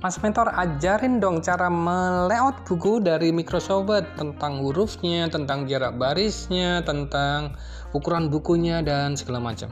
[0.00, 6.80] Mas Mentor ajarin dong cara melayout buku dari Microsoft Word tentang hurufnya, tentang jarak barisnya,
[6.88, 7.52] tentang
[7.92, 9.68] ukuran bukunya dan segala macam.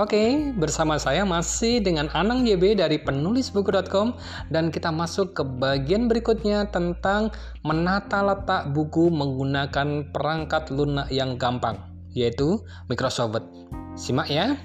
[0.00, 4.16] Oke, bersama saya masih dengan Anang YB dari penulisbuku.com
[4.48, 7.28] dan kita masuk ke bagian berikutnya tentang
[7.68, 11.76] menata letak buku menggunakan perangkat lunak yang gampang,
[12.16, 13.46] yaitu Microsoft Word.
[14.00, 14.56] Simak ya.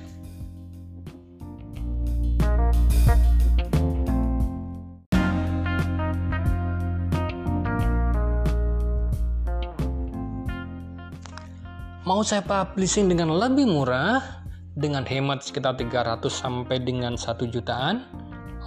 [12.03, 14.43] Mau saya publishing dengan lebih murah
[14.75, 18.03] dengan hemat sekitar 300 sampai dengan 1 jutaan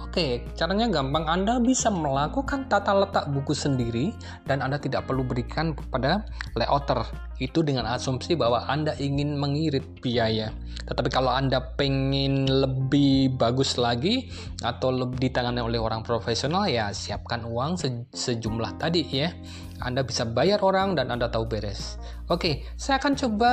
[0.07, 1.27] Oke, caranya gampang.
[1.29, 4.15] Anda bisa melakukan tata letak buku sendiri
[4.47, 6.23] dan Anda tidak perlu berikan kepada
[6.55, 7.26] layouter.
[7.37, 10.49] Itu dengan asumsi bahwa Anda ingin mengirit biaya.
[10.87, 14.31] Tetapi kalau Anda pengen lebih bagus lagi
[14.63, 17.77] atau lebih ditangani oleh orang profesional ya siapkan uang
[18.09, 19.29] sejumlah tadi ya.
[19.77, 22.01] Anda bisa bayar orang dan Anda tahu beres.
[22.33, 23.51] Oke, saya akan coba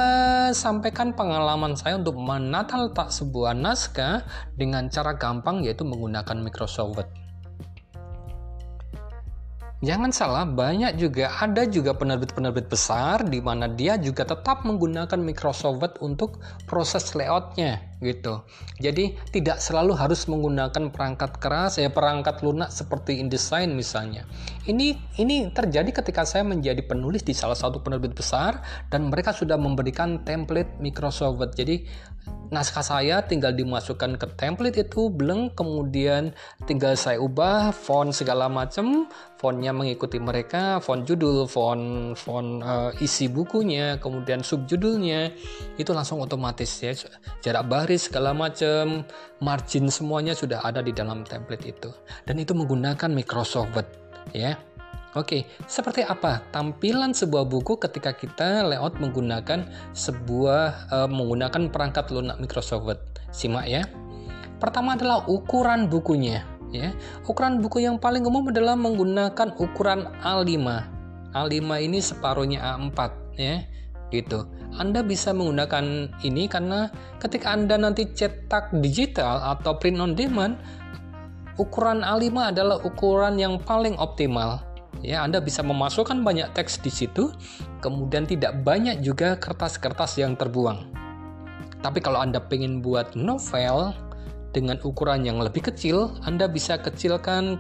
[0.57, 4.25] sampaikan pengalaman saya untuk menata letak sebuah naskah
[4.57, 7.24] dengan cara gampang yaitu menggunakan Microsoft Word.
[9.85, 15.77] Jangan salah, banyak juga ada juga penerbit-penerbit besar di mana dia juga tetap menggunakan Microsoft
[15.85, 18.45] Word untuk proses layoutnya gitu.
[18.79, 24.29] Jadi tidak selalu harus menggunakan perangkat keras ya perangkat lunak seperti InDesign misalnya.
[24.69, 28.61] Ini ini terjadi ketika saya menjadi penulis di salah satu penerbit besar
[28.93, 31.57] dan mereka sudah memberikan template Microsoft Word.
[31.57, 31.89] Jadi
[32.53, 36.37] naskah saya tinggal dimasukkan ke template itu belum kemudian
[36.69, 43.27] tinggal saya ubah font segala macam fontnya mengikuti mereka font judul font font uh, isi
[43.29, 45.35] bukunya kemudian subjudulnya
[45.77, 46.95] itu langsung otomatis ya
[47.43, 49.03] jarak baris segala macam
[49.41, 51.91] margin semuanya sudah ada di dalam template itu
[52.29, 53.89] dan itu menggunakan Microsoft Word
[54.33, 54.59] ya
[55.15, 62.43] Oke, seperti apa tampilan sebuah buku ketika kita layout menggunakan sebuah uh, menggunakan perangkat lunak
[62.43, 62.99] Microsoft Word?
[63.31, 63.87] Simak ya.
[64.59, 66.43] Pertama adalah ukuran bukunya,
[66.75, 66.91] ya.
[67.31, 70.67] Ukuran buku yang paling umum adalah menggunakan ukuran A5.
[71.31, 72.99] A5 ini separuhnya A4,
[73.39, 73.63] ya.
[74.13, 74.45] Gitu.
[74.75, 76.91] Anda bisa menggunakan ini karena
[77.23, 80.59] ketika Anda nanti cetak digital atau print on demand,
[81.57, 84.63] ukuran A5 adalah ukuran yang paling optimal.
[85.05, 87.31] Ya Anda bisa memasukkan banyak teks di situ
[87.85, 90.89] kemudian tidak banyak juga kertas-kertas yang terbuang.
[91.85, 93.93] Tapi kalau Anda pengen buat novel
[94.55, 97.59] dengan ukuran yang lebih kecil Anda bisa kecilkan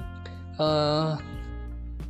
[0.56, 1.18] uh,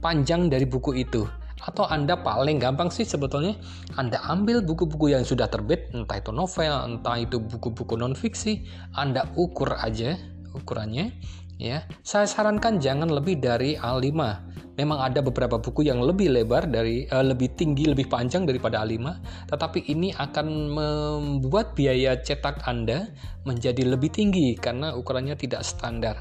[0.05, 1.25] panjang dari buku itu
[1.65, 3.57] atau Anda paling gampang sih sebetulnya
[3.97, 9.25] Anda ambil buku-buku yang sudah terbit entah itu novel entah itu buku-buku non fiksi Anda
[9.35, 10.17] ukur aja
[10.53, 11.17] ukurannya
[11.57, 11.83] ya.
[12.05, 14.13] Saya sarankan jangan lebih dari A5
[14.75, 19.07] memang ada beberapa buku yang lebih lebar dari uh, lebih tinggi lebih panjang daripada A5
[19.51, 23.09] tetapi ini akan membuat biaya cetak Anda
[23.47, 26.19] menjadi lebih tinggi karena ukurannya tidak standar.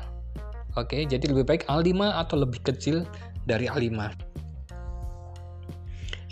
[0.74, 3.06] Oke jadi lebih baik A5 atau lebih kecil
[3.44, 4.34] dari A5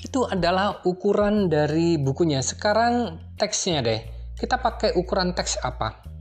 [0.01, 4.01] itu adalah ukuran dari bukunya sekarang teksnya deh
[4.37, 6.11] kita pakai ukuran teks apa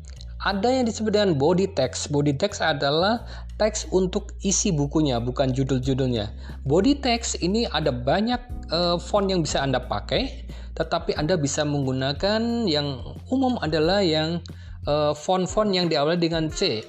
[0.41, 2.09] ada yang disebut dengan body text.
[2.09, 3.29] Body text adalah
[3.61, 6.33] teks untuk isi bukunya, bukan judul-judulnya.
[6.65, 8.41] Body text ini ada banyak
[8.73, 10.49] uh, font yang bisa Anda pakai,
[10.81, 14.41] tetapi Anda bisa menggunakan yang umum adalah yang
[14.89, 16.81] uh, font-font yang diawali dengan C.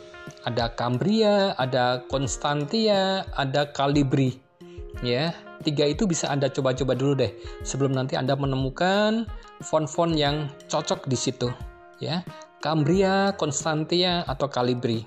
[0.47, 4.39] Ada Cambria, ada Constantia, ada Calibri.
[5.03, 9.29] Ya, tiga itu bisa Anda coba-coba dulu deh sebelum nanti Anda menemukan
[9.61, 11.47] font-font yang cocok di situ
[12.01, 12.25] ya
[12.61, 15.01] Cambria, Constantia, atau Calibri.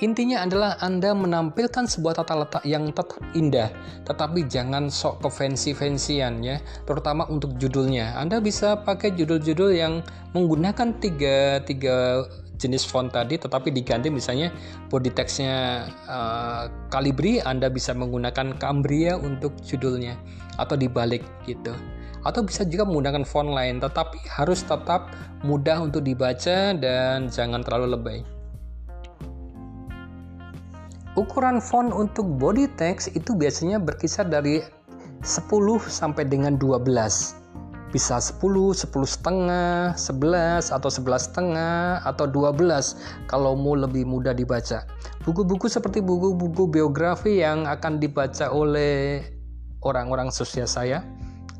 [0.00, 3.68] Intinya adalah Anda menampilkan sebuah tata letak yang tetap indah,
[4.06, 6.56] tetapi jangan sok ke fancy-fancyan ya,
[6.86, 8.14] terutama untuk judulnya.
[8.16, 10.00] Anda bisa pakai judul-judul yang
[10.32, 12.24] menggunakan tiga, tiga
[12.58, 14.50] jenis font tadi, tetapi diganti misalnya
[14.90, 20.18] body textnya uh, Calibri, Anda bisa menggunakan Cambria untuk judulnya,
[20.58, 21.72] atau dibalik gitu.
[22.26, 25.14] Atau bisa juga menggunakan font lain tetapi harus tetap
[25.46, 28.18] mudah untuk dibaca dan jangan terlalu lebay.
[31.14, 34.62] Ukuran font untuk body text itu biasanya berkisar dari
[35.22, 35.50] 10
[35.82, 37.37] sampai dengan 12
[37.88, 44.84] bisa 10, 10 setengah, 11 atau 11 setengah atau 12 kalau mau lebih mudah dibaca.
[45.24, 49.24] Buku-buku seperti buku-buku biografi yang akan dibaca oleh
[49.82, 51.04] orang-orang sosial saya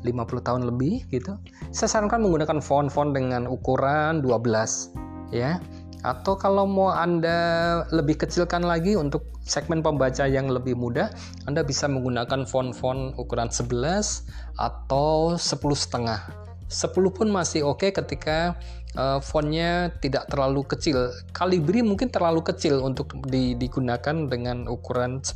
[0.03, 1.35] 50 tahun lebih gitu
[1.75, 5.59] saya sarankan menggunakan font-font dengan ukuran 12 ya
[5.99, 11.11] Atau kalau mau Anda lebih kecilkan lagi untuk segmen pembaca yang lebih mudah,
[11.43, 14.23] Anda bisa menggunakan font-font ukuran 11
[14.55, 16.31] atau 10 setengah.
[16.69, 18.55] 10 pun masih oke okay ketika
[18.95, 21.11] uh, fontnya tidak terlalu kecil.
[21.35, 25.35] Calibri mungkin terlalu kecil untuk di, digunakan dengan ukuran 10.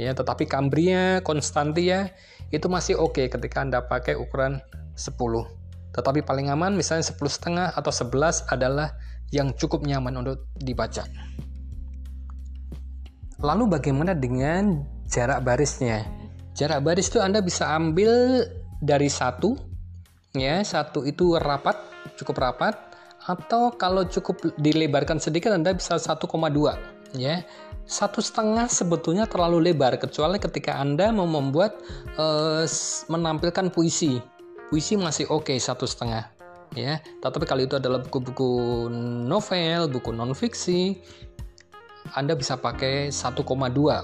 [0.00, 2.14] Ya, tetapi Cambria, Constantia
[2.54, 4.62] itu masih oke okay ketika Anda pakai ukuran
[4.94, 5.12] 10.
[5.92, 8.96] Tetapi paling aman misalnya 10 setengah atau 11 adalah
[9.34, 11.06] yang cukup nyaman untuk dibaca.
[13.42, 16.06] Lalu bagaimana dengan jarak barisnya?
[16.56, 18.42] Jarak baris itu Anda bisa ambil
[18.80, 19.56] dari satu,
[20.32, 21.76] ya satu itu rapat,
[22.16, 22.74] cukup rapat,
[23.28, 26.24] atau kalau cukup dilebarkan sedikit Anda bisa 1,2,
[27.18, 27.44] ya
[27.86, 31.78] satu setengah sebetulnya terlalu lebar kecuali ketika anda mau membuat
[32.18, 32.66] uh,
[33.06, 34.18] menampilkan puisi
[34.66, 36.26] puisi masih oke okay, satu setengah
[36.76, 38.86] ya tetapi kalau itu adalah buku-buku
[39.26, 41.00] novel buku non fiksi
[42.14, 43.42] anda bisa pakai 1,2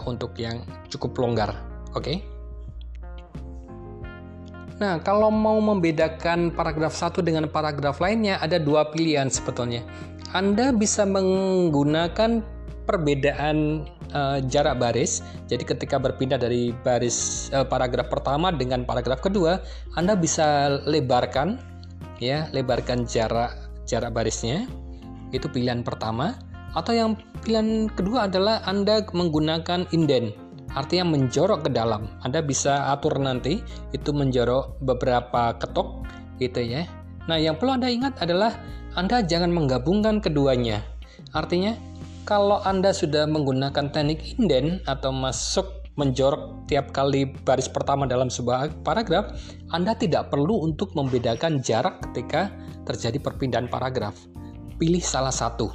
[0.08, 1.52] untuk yang cukup longgar
[1.92, 2.18] oke okay?
[4.82, 9.78] Nah, kalau mau membedakan paragraf satu dengan paragraf lainnya, ada dua pilihan sebetulnya.
[10.34, 12.42] Anda bisa menggunakan
[12.82, 15.22] perbedaan uh, jarak baris.
[15.46, 19.62] Jadi ketika berpindah dari baris uh, paragraf pertama dengan paragraf kedua,
[19.94, 21.71] Anda bisa lebarkan
[22.22, 24.70] ya, lebarkan jarak jarak barisnya.
[25.34, 26.38] Itu pilihan pertama.
[26.72, 30.32] Atau yang pilihan kedua adalah Anda menggunakan indent.
[30.72, 32.08] Artinya menjorok ke dalam.
[32.24, 33.60] Anda bisa atur nanti
[33.92, 36.08] itu menjorok beberapa ketok
[36.40, 36.88] gitu ya.
[37.28, 38.56] Nah, yang perlu Anda ingat adalah
[38.96, 40.80] Anda jangan menggabungkan keduanya.
[41.36, 41.76] Artinya
[42.24, 48.80] kalau Anda sudah menggunakan teknik indent atau masuk menjorok tiap kali baris pertama dalam sebuah
[48.80, 49.36] paragraf,
[49.76, 52.48] Anda tidak perlu untuk membedakan jarak ketika
[52.88, 54.16] terjadi perpindahan paragraf.
[54.80, 55.68] Pilih salah satu.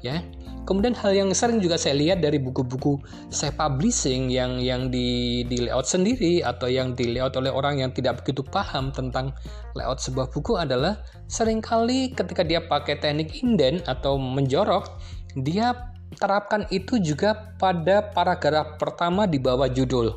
[0.00, 0.24] Ya.
[0.66, 2.98] Kemudian hal yang sering juga saya lihat dari buku-buku
[3.30, 7.94] saya publishing yang yang di, di layout sendiri atau yang di layout oleh orang yang
[7.94, 9.30] tidak begitu paham tentang
[9.78, 10.98] layout sebuah buku adalah
[11.30, 14.90] sering kali ketika dia pakai teknik indent atau menjorok,
[15.38, 20.12] dia terapkan itu juga pada paragraf pertama di bawah judul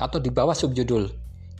[0.00, 1.08] atau di bawah subjudul.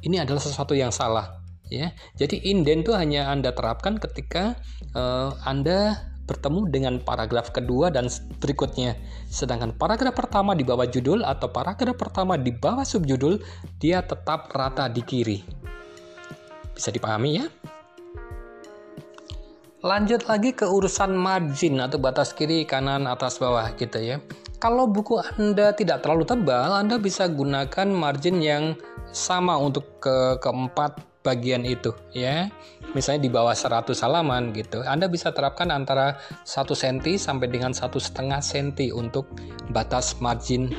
[0.02, 1.90] Ini adalah sesuatu yang salah, ya.
[2.14, 4.56] Jadi indent itu hanya Anda terapkan ketika
[4.94, 9.00] uh, Anda bertemu dengan paragraf kedua dan berikutnya.
[9.32, 13.40] Sedangkan paragraf pertama di bawah judul atau paragraf pertama di bawah subjudul
[13.80, 15.38] dia tetap rata di kiri.
[16.76, 17.48] Bisa dipahami ya?
[19.78, 24.18] Lanjut lagi ke urusan margin atau batas kiri, kanan, atas, bawah gitu ya.
[24.58, 28.74] Kalau buku Anda tidak terlalu tebal, Anda bisa gunakan margin yang
[29.14, 32.50] sama untuk ke keempat bagian itu ya.
[32.98, 34.82] Misalnya di bawah 100 halaman gitu.
[34.82, 39.30] Anda bisa terapkan antara 1 cm sampai dengan satu setengah cm untuk
[39.70, 40.74] batas margin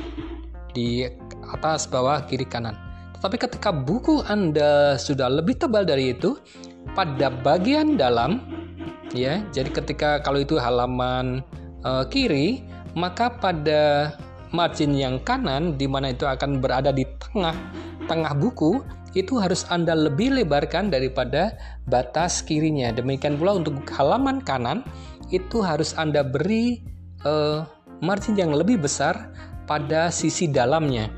[0.76, 1.08] di
[1.56, 2.76] atas, bawah, kiri, kanan.
[3.16, 6.36] Tetapi ketika buku Anda sudah lebih tebal dari itu,
[6.92, 8.59] pada bagian dalam
[9.14, 9.42] ya.
[9.50, 11.42] Jadi ketika kalau itu halaman
[11.82, 12.64] uh, kiri,
[12.94, 14.14] maka pada
[14.50, 17.54] margin yang kanan di mana itu akan berada di tengah
[18.10, 18.82] tengah buku
[19.14, 21.58] itu harus Anda lebih lebarkan daripada
[21.90, 22.94] batas kirinya.
[22.94, 24.86] Demikian pula untuk halaman kanan
[25.34, 26.82] itu harus Anda beri
[27.26, 27.66] uh,
[28.02, 29.34] margin yang lebih besar
[29.66, 31.10] pada sisi dalamnya.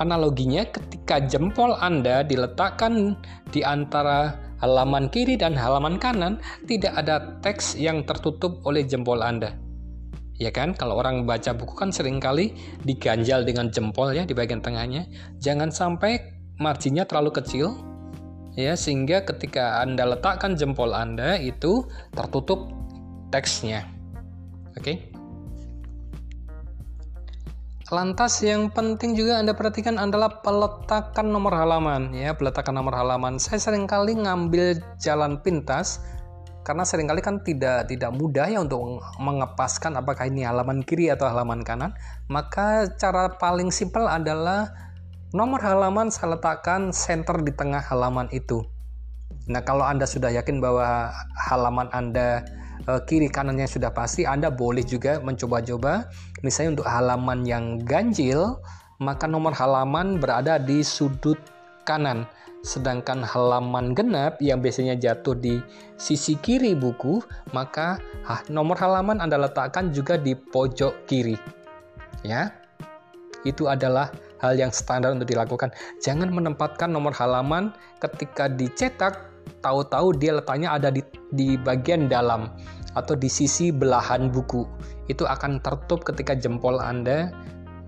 [0.00, 3.14] Analoginya ketika jempol Anda diletakkan
[3.52, 4.34] di antara
[4.64, 9.52] halaman kiri dan halaman kanan tidak ada teks yang tertutup oleh jempol Anda.
[10.40, 14.64] Ya kan, kalau orang baca buku kan sering kali diganjal dengan jempol ya di bagian
[14.64, 15.06] tengahnya.
[15.38, 16.18] Jangan sampai
[16.56, 17.76] marginnya terlalu kecil
[18.56, 22.72] ya sehingga ketika Anda letakkan jempol Anda itu tertutup
[23.30, 23.84] teksnya.
[24.74, 24.80] Oke.
[24.80, 25.13] Okay?
[27.94, 33.38] Lantas yang penting juga Anda perhatikan adalah peletakan nomor halaman ya, peletakan nomor halaman.
[33.38, 36.02] Saya sering kali ngambil jalan pintas
[36.66, 41.30] karena sering kali kan tidak tidak mudah ya untuk mengepaskan apakah ini halaman kiri atau
[41.30, 41.94] halaman kanan.
[42.26, 44.74] Maka cara paling simpel adalah
[45.30, 48.66] nomor halaman saya letakkan center di tengah halaman itu.
[49.46, 51.14] Nah, kalau Anda sudah yakin bahwa
[51.46, 52.42] halaman Anda
[52.86, 56.10] uh, kiri kanannya sudah pasti, Anda boleh juga mencoba-coba.
[56.42, 58.58] Misalnya untuk halaman yang ganjil,
[59.02, 61.38] maka nomor halaman berada di sudut
[61.88, 62.26] kanan.
[62.64, 65.60] Sedangkan halaman genap yang biasanya jatuh di
[66.00, 67.20] sisi kiri buku,
[67.52, 68.00] maka
[68.48, 71.36] nomor halaman Anda letakkan juga di pojok kiri.
[72.24, 72.56] Ya.
[73.44, 74.08] Itu adalah
[74.40, 75.76] hal yang standar untuk dilakukan.
[76.00, 79.33] Jangan menempatkan nomor halaman ketika dicetak
[79.64, 82.50] tahu-tahu dia letaknya ada di, di bagian dalam.
[82.94, 84.62] atau di sisi belahan buku.
[85.10, 87.34] Itu akan tertutup ketika jempol Anda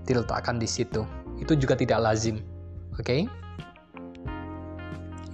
[0.03, 1.07] diletakkan di situ.
[1.39, 2.43] Itu juga tidak lazim.
[2.99, 3.07] Oke?
[3.07, 3.21] Okay?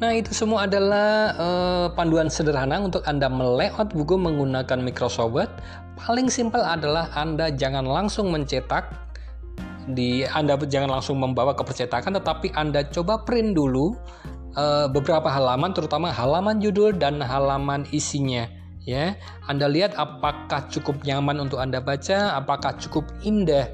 [0.03, 5.53] Nah, itu semua adalah uh, panduan sederhana untuk Anda melayout buku menggunakan Microsoft Word.
[5.95, 8.91] Paling simpel adalah Anda jangan langsung mencetak
[9.95, 13.95] di Anda jangan langsung membawa ke percetakan tetapi Anda coba print dulu
[14.57, 18.49] uh, beberapa halaman terutama halaman judul dan halaman isinya
[18.85, 19.15] ya.
[19.47, 23.69] Anda lihat apakah cukup nyaman untuk Anda baca, apakah cukup indah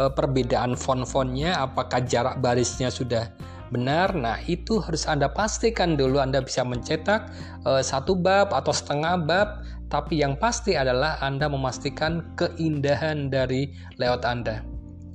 [0.00, 3.28] uh, perbedaan font-fontnya, apakah jarak barisnya sudah
[3.72, 4.12] benar.
[4.14, 7.30] Nah, itu harus Anda pastikan dulu Anda bisa mencetak
[7.66, 9.48] uh, satu bab atau setengah bab,
[9.90, 14.62] tapi yang pasti adalah Anda memastikan keindahan dari layout Anda.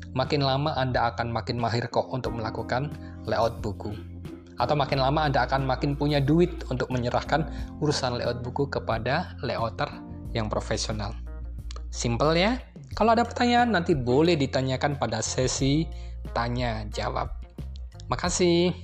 [0.10, 2.90] Makin lama Anda akan makin mahir kok untuk melakukan
[3.30, 3.94] layout buku.
[4.60, 7.48] Atau makin lama Anda akan makin punya duit untuk menyerahkan
[7.80, 9.88] urusan layout buku kepada layouter
[10.36, 11.16] yang profesional.
[11.90, 12.60] Simple ya?
[12.94, 15.88] Kalau ada pertanyaan nanti boleh ditanyakan pada sesi
[16.36, 17.32] tanya jawab.
[18.12, 18.76] Makasih.